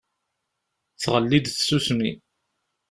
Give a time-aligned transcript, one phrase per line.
[1.01, 2.11] Tɣelli-d tsusmi.